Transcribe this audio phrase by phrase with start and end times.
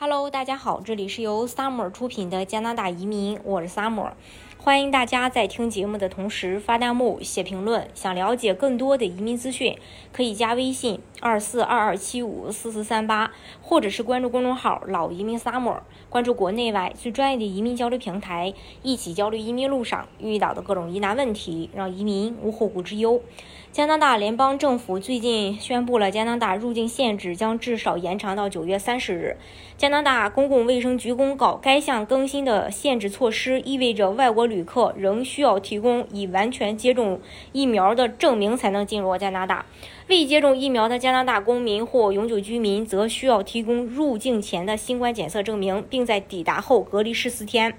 [0.00, 4.12] Hello，大家好，这里是由 Summer 出品的加拿大移民，我是 Summer。
[4.60, 7.88] 欢迎大家在听节目的同时发弹幕、写评论。
[7.94, 9.78] 想了解更多的移民资讯，
[10.12, 13.30] 可以加微信二四二二七五四四三八，
[13.62, 15.78] 或者是关注公众号“老移民 Summer”，
[16.10, 18.52] 关注国内外最专业的移民交流平台，
[18.82, 23.22] 一起交流移民路上遇到的各种疑难问题，让移民无后顾之忧。
[23.70, 29.36] 加拿大联邦政府最近宣布了，加拿大入境限制将至少延长到九月三十日。
[29.76, 37.20] 加拿大公共卫生局公告，该项更新的限制措施意味着外国旅客仍需要提供已完全接种
[37.52, 39.66] 疫苗的证明才能进入加拿大。
[40.08, 47.74] 未接种疫苗的加拿大公民或永久居民则需要提供入境前的新冠检测证明，并在抵达后隔离十四天。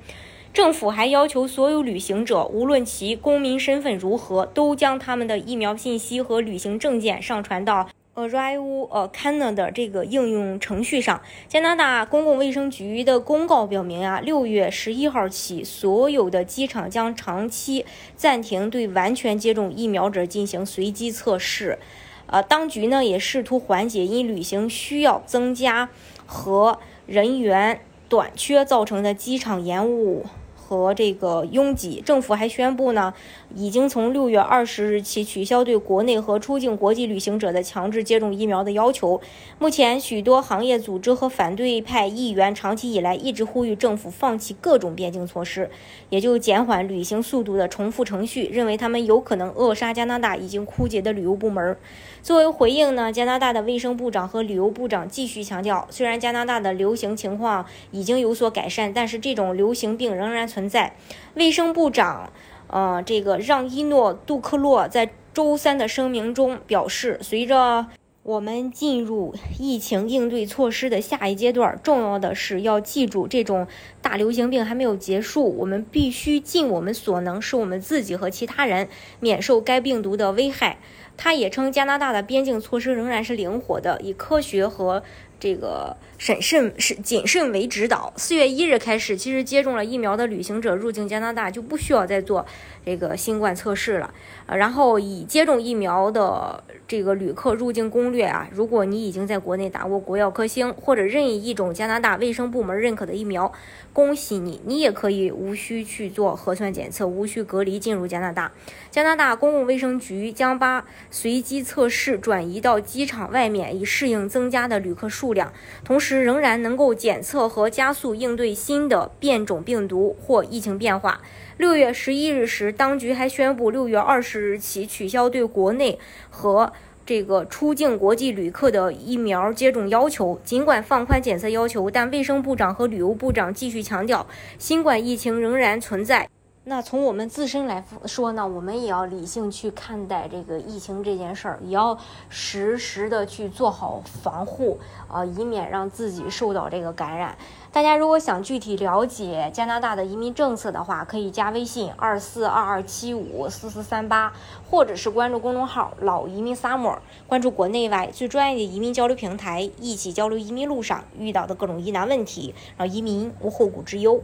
[0.52, 7.88] 政府还要求所有旅行者，无论其公民身份如何，都将他们的疫苗信息和旅行证件上传到
[8.28, 11.22] Arrival 呃 Canada 这个应用程序上。
[11.48, 21.80] 加拿大公共卫生局的公告表明啊，六月十一号起，所有的机场将长期暂停对完全接种疫苗者进行随机测试。
[22.28, 25.90] 呃，当局呢也试图缓解因旅行需要增加
[26.26, 30.26] 和人员短缺造成的机场延误。
[30.70, 33.12] 和这个拥挤，政府还宣布呢，
[33.56, 39.20] 已经从六月二十日起取消对国内和出境国际旅行者的强制接种疫苗的要求。
[39.58, 45.72] 目前，许多行业组织和反对派议员长期以来一直呼吁政府放弃各种边境措施，
[46.12, 51.76] 也就减缓旅行速度的重复程序，认为他们有可能扼杀加拿大已经枯竭的旅游部门。
[52.22, 60.59] 作为回应呢，加拿大的卫生部长和旅游部长继续强调，虽然加拿大的流行情况已经有所改善，但是这种流行病仍然存。
[60.60, 60.94] 存在，
[61.36, 62.34] 卫生部长，
[62.68, 67.88] 呃，这个让伊诺杜克洛在周三的声明中表示，随着
[68.24, 73.66] 我们进入疫情应对措施的下一阶段，重要的是要记住，这种
[74.02, 78.90] 大流行病还没有结束，我们必须尽我们所能，使我们自己和其他人
[79.22, 80.80] 免受该病毒的危害。
[81.16, 85.04] 他也称，加拿大的边境措施仍然是灵活的，以科学和。
[85.40, 88.12] 这个审慎是谨慎为指导。
[88.18, 92.46] 四月一日开始，其实接种了疫苗的旅行者入境加拿大就不需要再做
[92.86, 94.14] 这个新冠测试了。
[94.46, 103.50] 呃，然后已接种疫苗的这个旅客入境攻略啊，如果你已经在国内打过国药、科兴或者任意一种加拿大卫生部门认可的疫苗，
[103.94, 108.52] 恭喜你，你也可以无需去做核酸检测，无需隔离进入加拿大。
[108.92, 115.29] 加拿大公共卫生局将把随机测试转移到机场外面，以适应增加的旅客数。
[115.30, 115.54] 数量，
[115.86, 121.22] 同时仍然能够检测和加速应对新的变种病毒或疫情变化。
[121.58, 126.00] 六月十一日时，当局还宣布，六月二十日起取消对国内
[126.32, 126.74] 和
[127.06, 130.42] 这个出境国际旅客的疫苗接种要求。
[130.44, 134.26] 尽管放宽检测要求，但卫生部长和旅游部长继续强调，
[134.58, 136.28] 新冠疫情仍然存在。
[136.66, 141.98] 那从我们自身来说呢，我们也要理性去看待这个疫情这件事儿，也要
[142.28, 144.78] 实时的去做好防护，
[145.08, 147.36] 呃，以免让自己受到这个感染。
[147.72, 154.32] 大家如果想具体了解加拿大的移民政策的话，可以加微信二四二二七五四四三八，
[154.70, 164.22] 或者是关注公众号“老移民 summer”，关注国内外最专业的移民交流平台，一起交流移民路上遇到的各种疑难问题，让移民无后顾之忧。